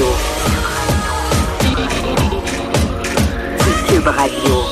[0.00, 0.14] Radio.
[3.88, 4.62] Cube Radio.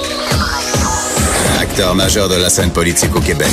[1.61, 3.51] Acteur majeur de la scène politique au Québec.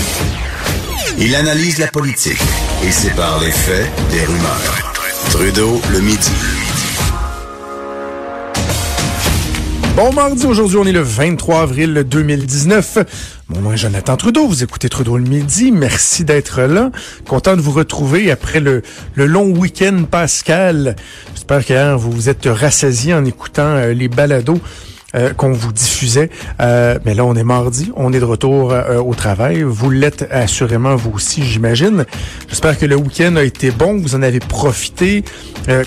[1.17, 2.41] Il analyse la politique
[2.83, 4.93] et sépare les faits des rumeurs.
[5.31, 6.31] Trudeau le midi.
[9.95, 12.97] Bon mardi, aujourd'hui on est le 23 avril 2019.
[13.47, 16.91] Mon nom est Jonathan Trudeau, vous écoutez Trudeau le midi, merci d'être là.
[17.29, 18.81] Content de vous retrouver après le,
[19.13, 20.97] le long week-end pascal.
[21.47, 24.59] J'espère que vous vous êtes rassasié en écoutant euh, les balados
[25.15, 26.29] euh, qu'on vous diffusait.
[26.59, 29.63] Euh, mais là, on est mardi, on est de retour euh, au travail.
[29.63, 32.05] Vous l'êtes assurément vous aussi, j'imagine.
[32.49, 35.23] J'espère que le week-end a été bon, vous en avez profité.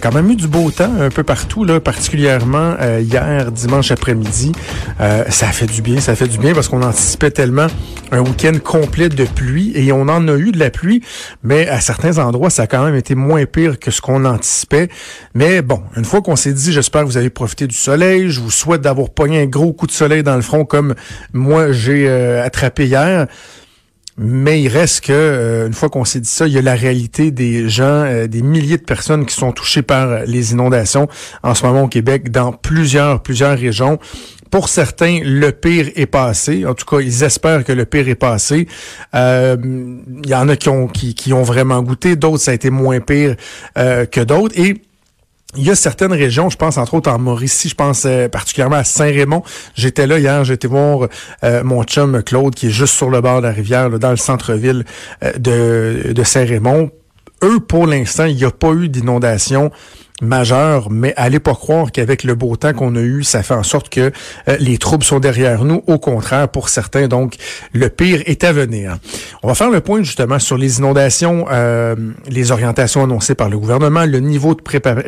[0.03, 4.53] quand même eu du beau temps un peu partout, là, particulièrement hier, dimanche après-midi.
[4.99, 7.69] ça a fait du bien, ça fait du bien parce qu'on anticipait tellement
[8.11, 11.03] un week-end complet de pluie et on en a eu de la pluie,
[11.43, 14.89] mais à certains endroits, ça a quand même été moins pire que ce qu'on anticipait.
[15.35, 18.41] Mais bon, une fois qu'on s'est dit, j'espère que vous avez profité du soleil, je
[18.41, 20.95] vous souhaite d'avoir un gros coup de soleil dans le front comme
[21.33, 23.27] moi j'ai euh, attrapé hier.
[24.21, 26.75] Mais il reste que, euh, une fois qu'on s'est dit ça, il y a la
[26.75, 31.07] réalité des gens, euh, des milliers de personnes qui sont touchées par les inondations
[31.45, 34.01] en ce moment au Québec, dans plusieurs, plusieurs régions.
[34.51, 36.67] Pour certains, le pire est passé.
[36.67, 38.67] En tout cas, ils espèrent que le pire est passé.
[39.15, 42.71] Il y en a qui ont, qui, qui ont vraiment goûté, d'autres ça a été
[42.71, 43.37] moins pire
[43.77, 44.59] que d'autres.
[44.59, 44.83] Et
[45.59, 48.77] il y a certaines régions, je pense entre autres en Mauricie, je pense euh, particulièrement
[48.77, 49.43] à Saint-Raymond.
[49.75, 51.09] J'étais là hier, j'étais voir
[51.45, 54.17] euh, mon chum Claude qui est juste sur le bord de la rivière, dans le
[54.17, 54.85] centre-ville
[55.23, 56.91] euh, de, de Saint-Raymond.
[57.43, 59.71] Eux, pour l'instant, il n'y a pas eu d'inondation
[60.21, 63.63] majeur, mais allez pas croire qu'avec le beau temps qu'on a eu, ça fait en
[63.63, 64.13] sorte que
[64.49, 65.83] euh, les troubles sont derrière nous.
[65.87, 67.37] Au contraire, pour certains, donc,
[67.73, 68.99] le pire est à venir.
[69.43, 71.95] On va faire le point justement sur les inondations, euh,
[72.29, 74.63] les orientations annoncées par le gouvernement, le niveau de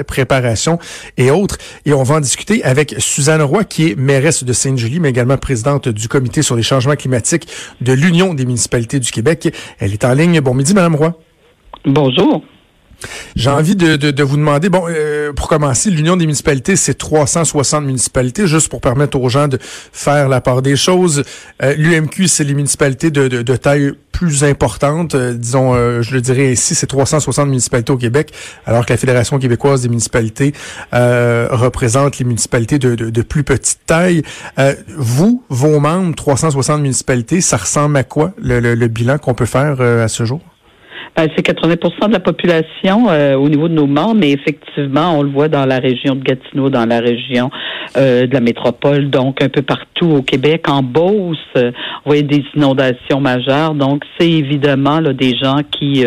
[0.05, 0.79] préparation
[1.17, 1.59] et autres.
[1.87, 5.37] Et on va en discuter avec Suzanne Roy, qui est mairesse de Sainte-Julie, mais également
[5.37, 7.49] présidente du comité sur les changements climatiques
[7.81, 9.53] de l'Union des municipalités du Québec.
[9.79, 10.41] Elle est en ligne.
[10.41, 11.15] Bon midi, Madame Roy.
[11.85, 12.43] Bonjour.
[13.37, 17.85] J'ai envie de, de, vous demander, bon, euh, pour commencer, l'Union des municipalités, c'est 360
[17.85, 21.25] municipalités, juste pour permettre aux gens de faire la part des choses.
[21.63, 26.53] Euh, L'UMQ, c'est les municipalités de, de, taille plus importante, euh, disons, je le dirais
[26.53, 28.33] ici, c'est 360 municipalités au Québec,
[28.67, 30.53] alors que la Fédération québécoise des municipalités
[30.93, 34.23] représente les municipalités de, de, plus petite taille.
[34.97, 39.81] vous, vos membres, 360 municipalités, ça ressemble à quoi le, le bilan qu'on peut faire
[39.81, 40.41] à ce jour?
[41.17, 45.23] Ben, c'est 80% de la population euh, au niveau de nos membres, mais effectivement, on
[45.23, 47.51] le voit dans la région de Gatineau, dans la région
[47.97, 50.69] euh, de la métropole, donc un peu partout au Québec.
[50.69, 51.73] En Beauce, euh,
[52.05, 53.75] on voyait des inondations majeures.
[53.75, 56.05] Donc, c'est évidemment là, des gens qui,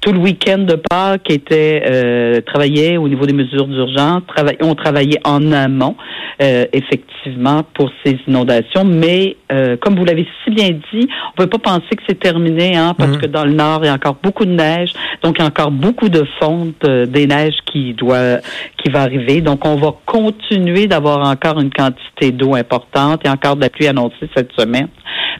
[0.00, 4.22] tout le week-end de Pâques, étaient travaillaient au niveau des mesures d'urgence,
[4.62, 5.96] ont travaillé en amont,
[6.40, 8.84] effectivement, pour ces inondations.
[8.84, 9.36] Mais,
[9.80, 12.94] comme vous l'avez si bien dit, on ne peut pas penser que c'est terminé, hein,
[12.96, 13.18] parce mmh.
[13.18, 14.92] que dans le Nord, il y a encore beaucoup de neige.
[15.22, 18.38] Donc, il y a encore beaucoup de fonte euh, des neiges qui doit,
[18.78, 19.40] qui va arriver.
[19.40, 23.86] Donc, on va continuer d'avoir encore une quantité d'eau importante et encore de la pluie
[23.86, 24.88] annoncée cette semaine.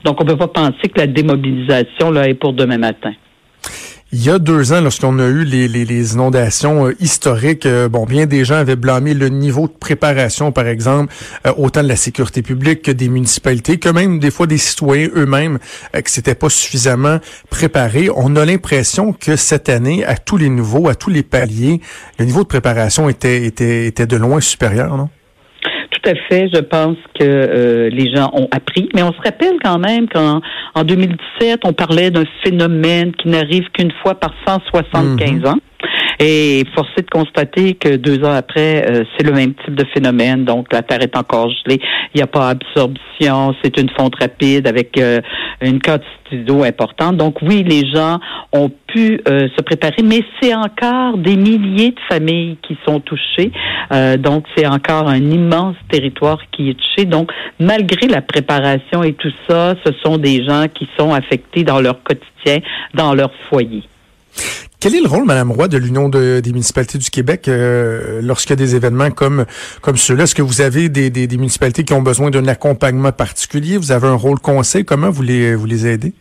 [0.04, 3.12] Donc, on ne peut pas penser que la démobilisation là est pour demain matin.
[4.12, 8.26] Il y a deux ans, lorsqu'on a eu les, inondations euh, historiques, euh, bon, bien
[8.26, 11.14] des gens avaient blâmé le niveau de préparation, par exemple,
[11.46, 15.10] euh, autant de la sécurité publique que des municipalités, que même des fois des citoyens
[15.14, 15.60] eux-mêmes,
[15.92, 18.10] que c'était pas suffisamment préparé.
[18.12, 21.80] On a l'impression que cette année, à tous les niveaux, à tous les paliers,
[22.18, 25.08] le niveau de préparation était, était, était de loin supérieur, non?
[26.02, 26.48] Tout à fait.
[26.52, 28.88] Je pense que euh, les gens ont appris.
[28.94, 30.40] Mais on se rappelle quand même qu'en
[30.74, 35.46] en 2017, on parlait d'un phénomène qui n'arrive qu'une fois par 175 mhm.
[35.46, 35.58] ans.
[36.22, 40.44] Et forcé de constater que deux ans après, euh, c'est le même type de phénomène.
[40.44, 41.80] Donc, la Terre est encore gelée.
[42.14, 43.54] Il n'y a pas absorption.
[43.64, 45.22] C'est une fonte rapide avec euh,
[45.62, 47.16] une quantité d'eau importante.
[47.16, 48.20] Donc, oui, les gens
[48.52, 53.50] ont pu euh, se préparer, mais c'est encore des milliers de familles qui sont touchées.
[54.18, 57.06] donc, c'est encore un immense territoire qui est touché.
[57.06, 61.80] Donc, malgré la préparation et tout ça, ce sont des gens qui sont affectés dans
[61.80, 62.58] leur quotidien,
[62.92, 63.82] dans leur foyer.
[64.80, 68.52] Quel est le rôle, Madame Roy, de l'Union des municipalités du Québec euh, lorsqu'il y
[68.54, 69.44] a des événements comme
[69.82, 70.24] comme ceux-là?
[70.24, 73.76] Est-ce que vous avez des, des, municipalités qui ont besoin d'un accompagnement particulier?
[73.76, 74.86] Vous avez un rôle conseil?
[74.86, 76.14] Comment vous les vous les aidez?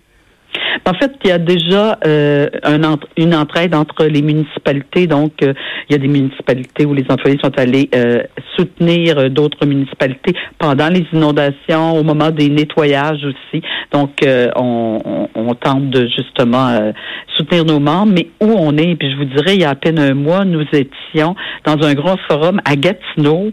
[0.85, 2.79] En fait, il y a déjà euh, un
[3.17, 5.07] une entraide entre les municipalités.
[5.07, 5.53] Donc, euh,
[5.89, 8.23] il y a des municipalités où les employés sont allés euh,
[8.55, 13.63] soutenir d'autres municipalités pendant les inondations, au moment des nettoyages aussi.
[13.91, 16.93] Donc, on, on, tente de justement
[17.35, 18.13] soutenir nos membres.
[18.13, 20.45] Mais où on est, puis je vous dirais, il y a à peine un mois,
[20.45, 21.35] nous étions
[21.65, 23.51] dans un grand forum à Gatineau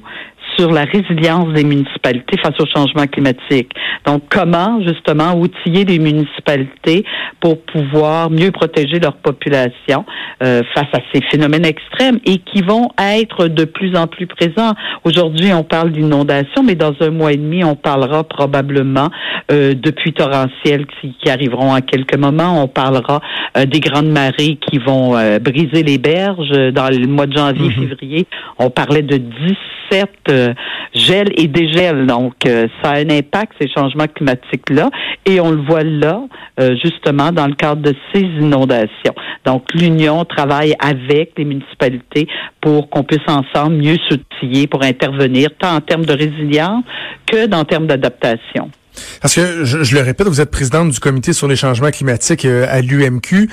[0.56, 3.73] sur la résilience des municipalités face au changement climatique.
[4.06, 7.05] Donc, comment justement outiller les municipalités
[7.41, 10.05] pour pouvoir mieux protéger leur population
[10.43, 14.75] euh, face à ces phénomènes extrêmes et qui vont être de plus en plus présents?
[15.05, 19.11] Aujourd'hui, on parle d'inondation, mais dans un mois et demi, on parlera probablement
[19.50, 22.62] euh, de torrentielles qui, qui, arriveront à quelques moments.
[22.62, 23.20] On parlera
[23.56, 27.69] euh, des grandes marées qui vont euh, briser les berges dans le mois de janvier,
[27.69, 27.88] mm-hmm.
[27.88, 28.26] février.
[28.58, 29.19] On parlait de
[29.90, 30.56] 17
[30.96, 32.06] gel et dégel.
[32.06, 34.90] Donc, euh, ça a un impact, ces changements climatiques-là,
[35.25, 36.22] et on le voit là,
[36.60, 39.14] euh, justement, dans le cadre de ces inondations.
[39.44, 42.26] Donc, l'Union travaille avec les municipalités
[42.60, 46.84] pour qu'on puisse ensemble mieux s'outiller pour intervenir, tant en termes de résilience
[47.26, 48.70] que dans termes d'adaptation.
[49.20, 52.66] Parce que, je, le répète, vous êtes présidente du comité sur les changements climatiques euh,
[52.69, 53.48] à l'UMQ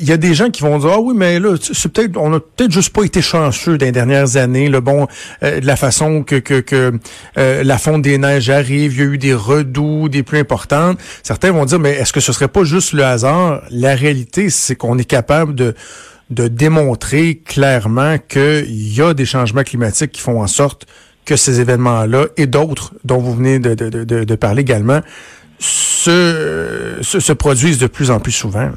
[0.00, 2.32] il y a des gens qui vont dire ah oui mais là c'est peut-être on
[2.32, 5.06] a peut-être juste pas été chanceux dans les dernières années le bon
[5.42, 6.92] euh, la façon que que, que
[7.38, 10.98] euh, la fonte des neiges arrive il y a eu des redoux des plus importantes.
[11.22, 13.62] Certains vont dire mais est-ce que ce serait pas juste le hasard?
[13.70, 15.74] La réalité c'est qu'on est capable de
[16.30, 20.86] de démontrer clairement qu'il y a des changements climatiques qui font en sorte
[21.30, 25.00] que ces événements-là et d'autres dont vous venez de, de, de, de parler également
[25.60, 28.68] se, se, se produisent de plus en plus souvent.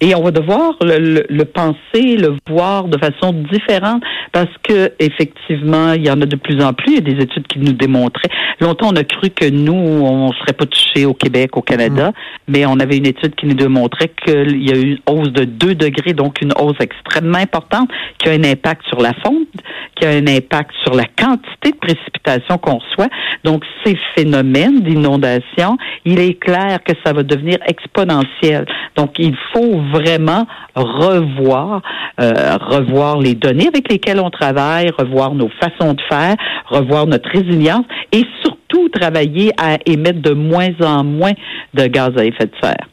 [0.00, 4.02] Et on va devoir le, le, penser, le voir de façon différente
[4.32, 6.92] parce que effectivement, il y en a de plus en plus.
[6.92, 8.30] Il y a des études qui nous démontraient.
[8.60, 12.12] Longtemps, on a cru que nous, on serait pas touchés au Québec, au Canada, mm.
[12.48, 15.44] mais on avait une étude qui nous démontrait qu'il y a eu une hausse de
[15.44, 19.48] 2 degrés, donc une hausse extrêmement importante, qui a un impact sur la fonte,
[19.96, 23.08] qui a un impact sur la quantité de précipitations qu'on reçoit.
[23.44, 28.66] Donc, ces phénomènes d'inondation, il est clair que ça va devenir exponentiel.
[28.96, 31.82] Donc, il faut vraiment revoir,
[32.20, 36.36] euh, revoir les données avec lesquelles on travaille, revoir nos façons de faire,
[36.66, 41.32] revoir notre résilience et surtout travailler à émettre de moins en moins
[41.74, 42.88] de gaz à effet de serre.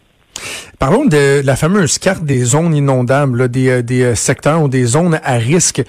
[0.80, 4.84] Parlons de la fameuse carte des zones inondables, des, euh, des, euh, secteurs ou des
[4.84, 5.82] zones à risque.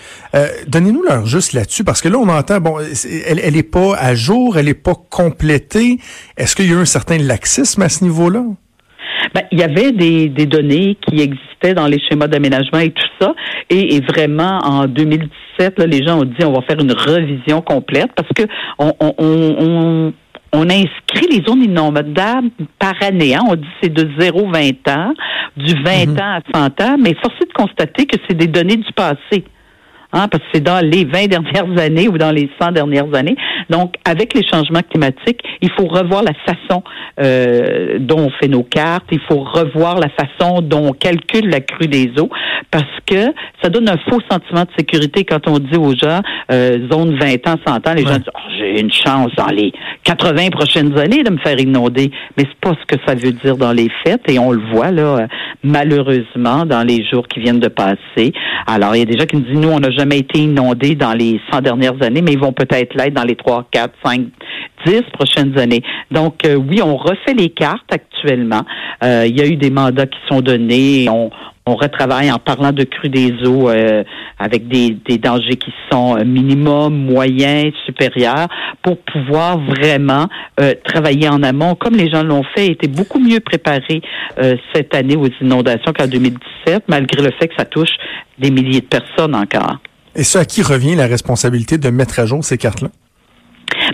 [0.69, 4.56] Donnez-nous leur juste là-dessus, parce que là, on entend, bon, elle, elle pas à jour,
[4.56, 5.99] elle est pas complétée.
[6.37, 8.44] Est-ce qu'il y a eu un certain laxisme à ce niveau-là?
[9.34, 13.08] Ben, il y avait des, des données qui existaient dans les schémas d'aménagement et tout
[13.20, 13.34] ça.
[13.70, 18.11] Et, vraiment, en 2017, là, les gens ont dit on va faire une revision complète
[18.14, 18.43] parce que
[18.78, 20.12] on, on, on,
[20.52, 23.34] on inscrit les zones inondables par année.
[23.34, 23.43] Hein.
[23.49, 25.12] On dit c'est de 0-20 ans,
[25.56, 26.19] du 20 mhm.
[26.19, 29.44] ans à 100 ans, mais force est de constater que c'est des données du passé.
[30.12, 33.37] Hein, parce que c'est dans les 20 dernières années ou dans les 100 dernières années.
[33.71, 36.83] Donc, avec les changements climatiques, il faut revoir la façon
[37.21, 41.61] euh, dont on fait nos cartes, il faut revoir la façon dont on calcule la
[41.61, 42.31] crue des eaux,
[42.71, 43.33] parce que
[43.63, 46.21] ça donne un faux sentiment de sécurité quand on dit aux gens
[46.53, 49.73] euh, zone 20 ans, 100 ans, les gens disent oh, j'ai une chance dans les
[50.05, 53.56] 80 prochaines années de me faire inonder, mais c'est pas ce que ça veut dire
[53.56, 55.27] dans les faits et on le voit là
[55.63, 58.32] malheureusement dans les jours qui viennent de passer.
[58.67, 60.94] Alors il y a des gens qui nous disent nous on n'a jamais été inondés
[60.94, 64.20] dans les 100 dernières années, mais ils vont peut-être l'être dans les 3, 4, 5,
[64.86, 65.82] 10 prochaines années.
[66.10, 68.63] Donc euh, oui, on refait les cartes actuellement.
[69.03, 71.08] Euh, il y a eu des mandats qui sont donnés.
[71.08, 71.31] On,
[71.69, 74.05] on retravaille en parlant de crue des eaux euh,
[74.39, 78.46] avec des, dangers qui sont minimum, moyen, supérieur,
[78.82, 80.29] pour pouvoir vraiment
[80.84, 84.01] travailler en amont, comme les gens l'ont fait, étaient beaucoup mieux préparés
[84.72, 87.91] cette année aux inondations qu'en 2017, malgré le fait que ça touche
[88.39, 89.79] des milliers de personnes encore.
[90.15, 92.91] Et ce, à qui revient la responsabilité de mettre à jour ces cartes-là?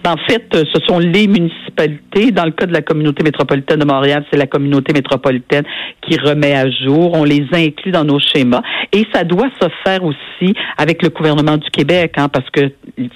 [0.05, 2.33] En fait, euh, ce sont les municipalités.
[2.33, 5.65] Dans le cas de la communauté métropolitaine de Montréal, c'est la communauté métropolitaine
[6.01, 7.13] qui remet à jour.
[7.15, 8.63] On les inclut dans nos schémas.
[8.93, 12.73] Et ça doit se faire aussi avec le gouvernement du Québec, hein, parce que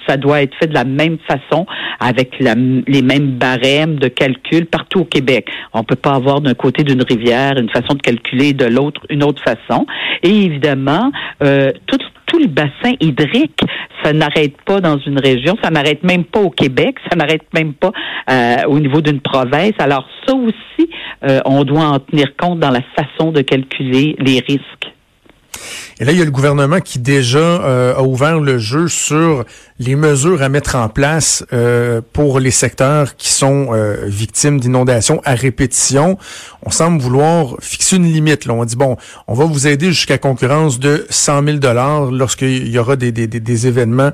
[0.07, 1.65] ça doit être fait de la même façon,
[1.99, 5.49] avec les mêmes barèmes de calcul partout au Québec.
[5.73, 9.23] On peut pas avoir d'un côté d'une rivière une façon de calculer, de l'autre une
[9.23, 9.85] autre façon.
[10.23, 11.11] Et évidemment,
[11.43, 13.59] euh, tout tout le bassin hydrique,
[14.03, 17.73] ça n'arrête pas dans une région, ça n'arrête même pas au Québec, ça n'arrête même
[17.73, 17.91] pas
[18.29, 19.73] euh, au niveau d'une province.
[19.79, 20.89] Alors ça aussi,
[21.23, 24.93] euh, on doit en tenir compte dans la façon de calculer les risques.
[25.99, 29.45] Et là, il y a le gouvernement qui déjà euh, a ouvert le jeu sur
[29.79, 35.21] les mesures à mettre en place euh, pour les secteurs qui sont euh, victimes d'inondations
[35.25, 36.19] à répétition.
[36.63, 38.45] On semble vouloir fixer une limite.
[38.45, 38.53] Là.
[38.53, 38.95] On dit, bon,
[39.27, 43.67] on va vous aider jusqu'à concurrence de 100 000 lorsqu'il y aura des, des, des
[43.67, 44.11] événements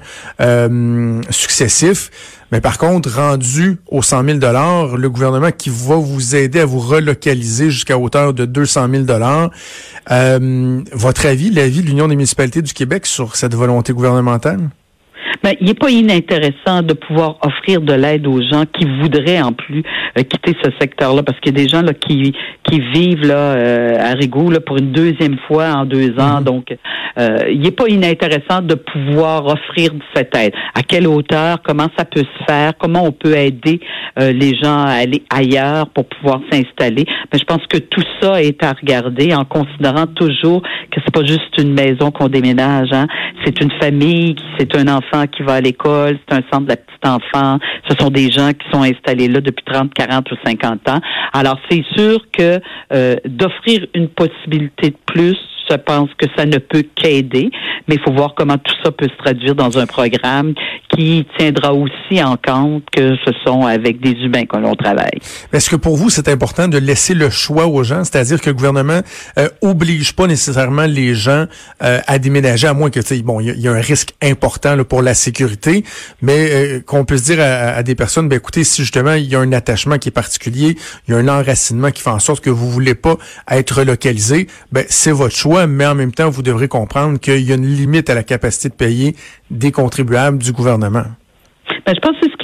[1.30, 2.12] successifs.
[2.54, 6.82] Mais par contre, rendu aux 100 000 le gouvernement qui va vous aider à vous
[6.82, 9.20] relocaliser jusqu'à hauteur de 200 000
[10.12, 11.50] euh, Votre avis,
[11.82, 14.70] de l'Union des municipalités du Québec sur cette volonté gouvernementale?
[15.42, 19.54] Ben, il n'est pas inintéressant de pouvoir offrir de l'aide aux gens qui voudraient en
[19.54, 19.84] plus
[20.18, 23.56] euh, quitter ce secteur-là, parce qu'il y a des gens là qui qui vivent là
[23.56, 26.40] euh, à Rigaud là pour une deuxième fois en deux ans.
[26.40, 26.44] Mhm.
[26.44, 26.75] Donc,
[27.18, 30.54] euh, il n'est pas inintéressant de pouvoir offrir cette aide.
[30.75, 31.62] À quelle hauteur?
[31.63, 32.74] Comment ça peut se faire?
[32.78, 33.80] Comment on peut aider
[34.18, 37.06] les gens à aller ailleurs pour pouvoir s'installer?
[37.08, 40.62] Mais ben, je pense que tout ça est à regarder en considérant toujours
[40.92, 42.90] que c'est pas juste une maison qu'on déménage.
[42.92, 43.08] Hein.
[43.46, 46.77] C'est une famille, c'est un enfant qui va à l'école, c'est un centre de la
[46.77, 50.89] petite enfant, ce sont des gens qui sont installés là depuis 30, 40 ou 50
[50.89, 51.00] ans.
[51.34, 52.60] Alors c'est sûr que
[52.94, 55.38] euh, d'offrir une possibilité de plus
[55.70, 57.50] je pense que ça ne peut qu'aider,
[57.88, 60.54] mais il faut voir comment tout ça peut se traduire dans un programme
[60.90, 65.20] qui tiendra aussi en compte que ce sont avec des humains que l'on travaille.
[65.52, 68.54] Est-ce que pour vous, c'est important de laisser le choix aux gens, c'est-à-dire que le
[68.54, 69.02] gouvernement
[69.38, 71.46] euh, oblige pas nécessairement les gens
[71.82, 75.02] euh, à déménager, à moins que, bon, il y, a un risque important là, pour
[75.02, 75.84] la sécurité,
[76.22, 79.40] mais euh, qu'on puisse dire à, des personnes, ben écoutez, si justement il y a
[79.40, 80.75] un attachement qui est particulier,
[81.08, 83.18] il y a un enracinement qui fait en sorte que vous voulez pas
[83.50, 85.68] être relocalisé, ben c'est votre choix.
[85.68, 88.70] Mais en même temps, vous devrez comprendre qu'il y a une limite à la capacité
[88.70, 89.15] de payer
[89.51, 91.06] des contribuables du gouvernement?
[91.86, 91.94] Ben,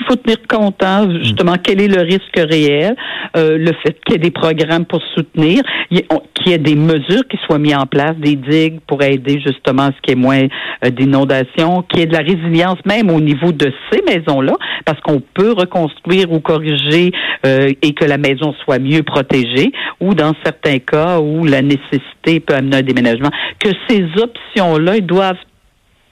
[0.09, 2.95] faut tenir compte, hein, justement, quel est le risque réel,
[3.37, 5.61] euh, le fait qu'il y ait des programmes pour soutenir,
[5.91, 9.83] qu'il y ait des mesures qui soient mises en place, des digues pour aider justement
[9.83, 10.47] à ce qu'il y ait moins
[10.83, 14.53] euh, d'inondations, qu'il y ait de la résilience même au niveau de ces maisons-là,
[14.85, 17.11] parce qu'on peut reconstruire ou corriger
[17.45, 22.39] euh, et que la maison soit mieux protégée, ou dans certains cas où la nécessité
[22.39, 25.37] peut amener un déménagement, que ces options-là doivent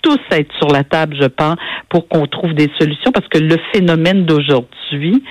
[0.07, 1.57] tous être sur la table, je pense,
[1.89, 5.21] pour qu'on trouve des solutions, parce que le phénomène d'aujourd'hui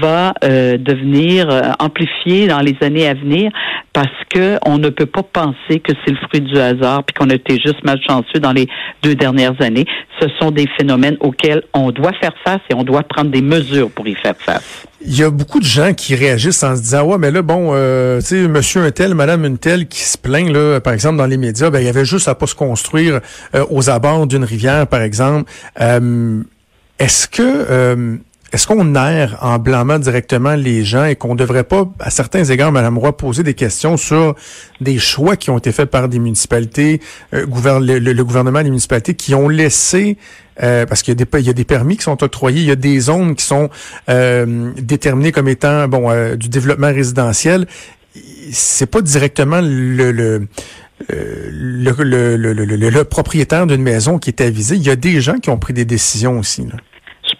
[0.00, 3.52] va euh, devenir euh, amplifié dans les années à venir,
[3.92, 7.28] parce que on ne peut pas penser que c'est le fruit du hasard, puis qu'on
[7.28, 8.66] a été juste malchanceux dans les
[9.02, 9.84] deux dernières années.
[10.20, 13.90] Ce sont des phénomènes auxquels on doit faire face et on doit prendre des mesures
[13.90, 14.86] pour y faire face.
[15.06, 17.72] Il y a beaucoup de gens qui réagissent en se disant ouais mais là bon
[17.72, 21.18] euh, tu sais monsieur un tel madame une telle qui se plaignent là par exemple
[21.18, 23.20] dans les médias ben il y avait juste à pas se construire
[23.54, 25.50] euh, aux abords d'une rivière par exemple.
[25.80, 26.42] Euh,
[26.98, 28.20] est-ce que
[28.54, 32.70] est-ce qu'on erre en blâmant directement les gens et qu'on devrait pas, à certains égards,
[32.70, 34.36] Mme Roy, poser des questions sur
[34.80, 37.00] des choix qui ont été faits par des municipalités,
[37.32, 40.18] euh, le, gouvernement des municipalités, qui ont laissé,
[40.62, 42.66] euh, parce qu'il y, a des, il y a des permis qui sont octroyés, il
[42.66, 43.70] y a des zones qui sont
[44.08, 47.66] euh, déterminées comme étant bon du développement résidentiel.
[48.52, 50.46] C'est pas directement le, le
[51.08, 51.92] le,
[52.36, 54.76] le, le, propriétaire d'une maison qui est avisé.
[54.76, 56.62] Il y a des gens qui ont pris des décisions aussi.
[56.62, 56.76] Là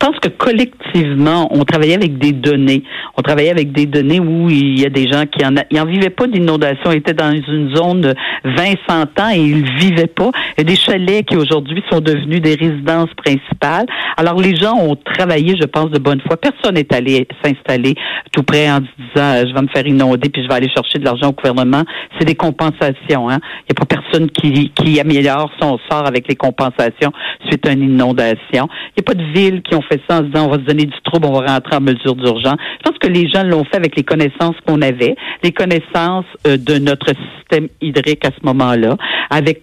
[0.05, 2.83] pense que collectivement, on travaillait avec des données.
[3.17, 6.11] On travaillait avec des données où il y a des gens qui en, en vivaient
[6.11, 10.31] pas d'inondation, étaient dans une zone de 20, 100 ans et ils vivaient pas.
[10.57, 13.87] Il y a des chalets qui aujourd'hui sont devenus des résidences principales.
[14.19, 16.37] Alors les gens ont travaillé, je pense, de bonne foi.
[16.37, 17.95] Personne n'est allé s'installer
[18.33, 21.05] tout près en disant je vais me faire inonder puis je vais aller chercher de
[21.05, 21.83] l'argent au gouvernement.
[22.19, 23.31] C'est des compensations.
[23.31, 23.39] Hein.
[23.63, 27.13] Il n'y a pas personne qui, qui améliore son sort avec les compensations
[27.49, 28.69] suite à une inondation.
[28.97, 30.63] Il n'y a pas de villes qui ont fait ça en disant on va se
[30.63, 32.57] donner du trouble, on va rentrer en mesure d'urgence.
[32.79, 36.57] Je pense que les gens l'ont fait avec les connaissances qu'on avait, les connaissances euh,
[36.57, 38.97] de notre système hydrique à ce moment-là,
[39.31, 39.63] avec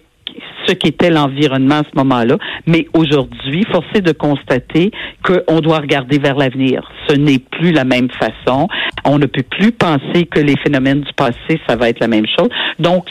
[0.66, 2.38] ce qu'était l'environnement à ce moment-là.
[2.66, 4.90] Mais aujourd'hui, forcé de constater
[5.24, 6.88] qu'on doit regarder vers l'avenir.
[7.08, 8.68] Ce n'est plus la même façon.
[9.04, 12.26] On ne peut plus penser que les phénomènes du passé, ça va être la même
[12.26, 12.48] chose.
[12.78, 13.06] Donc,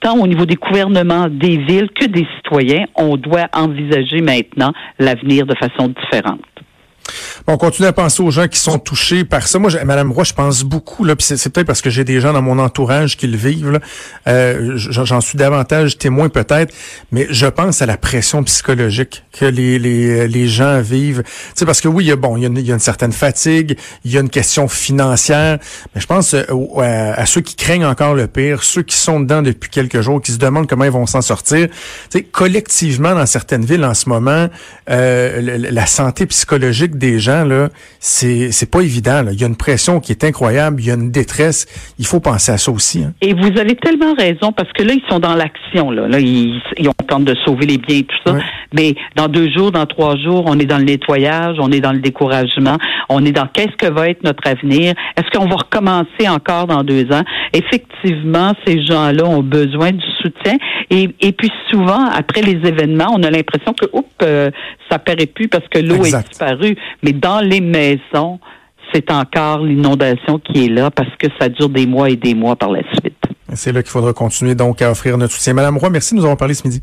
[0.00, 5.46] tant au niveau des gouvernements, des villes que des citoyens, on doit envisager maintenant l'avenir
[5.46, 6.40] de façon différente
[7.46, 9.58] on continue à penser aux gens qui sont touchés par ça.
[9.58, 12.42] Moi, Madame Roy, je pense beaucoup, là, c'est, peut-être parce que j'ai des gens dans
[12.42, 13.80] mon entourage qui le vivent.
[14.28, 16.74] Euh, j'en suis davantage témoin peut-être,
[17.12, 21.22] mais je pense à la pression psychologique que les, les, les gens vivent.
[21.56, 24.12] Tu parce que oui, il y a bon, il y a, une, certaine fatigue, il
[24.12, 25.58] y a une question financière,
[25.94, 26.44] mais je pense euh,
[27.16, 30.32] à, ceux qui craignent encore le pire, ceux qui sont dedans depuis quelques jours, qui
[30.32, 31.68] se demandent comment ils vont s'en sortir.
[32.10, 34.48] Tu collectivement, dans certaines villes en ce moment,
[34.90, 39.22] euh, la santé psychologique des gens, là, c'est, c'est pas évident.
[39.22, 39.32] Là.
[39.32, 41.66] Il y a une pression qui est incroyable, il y a une détresse.
[41.98, 43.02] Il faut penser à ça aussi.
[43.02, 43.12] Hein.
[43.20, 45.90] Et vous avez tellement raison, parce que là, ils sont dans l'action.
[45.90, 48.34] Là, là ils, ils ont tenté de sauver les biens et tout ça.
[48.34, 48.42] Ouais.
[48.72, 51.92] Mais dans deux jours, dans trois jours, on est dans le nettoyage, on est dans
[51.92, 52.78] le découragement,
[53.08, 54.94] on est dans qu'est-ce que va être notre avenir.
[55.16, 57.24] Est-ce qu'on va recommencer encore dans deux ans?
[57.52, 60.56] Effectivement, ces gens-là ont besoin du soutien.
[60.90, 64.50] Et, et puis souvent, après les événements, on a l'impression que, oups, euh,
[64.90, 66.76] ça paraît plus parce que l'eau est disparue.
[67.02, 68.40] Mais dans les maisons,
[68.92, 72.56] c'est encore l'inondation qui est là parce que ça dure des mois et des mois
[72.56, 73.16] par la suite.
[73.54, 75.54] C'est là qu'il faudra continuer donc à offrir notre soutien.
[75.54, 76.82] Madame Roy, merci de nous avoir parlé ce midi.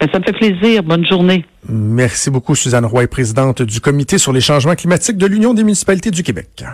[0.00, 0.82] Ben, ça me fait plaisir.
[0.82, 1.44] Bonne journée.
[1.68, 6.10] Merci beaucoup, Suzanne Roy, présidente du Comité sur les changements climatiques de l'Union des municipalités
[6.10, 6.64] du Québec.